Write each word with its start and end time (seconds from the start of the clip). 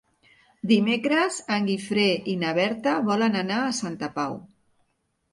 Dimecres 0.69 1.35
en 1.57 1.67
Guifré 1.67 2.05
i 2.33 2.35
na 2.43 2.53
Berta 2.59 2.93
volen 3.11 3.37
anar 3.43 3.59
a 3.65 3.75
Santa 3.81 4.09
Pau. 4.17 4.39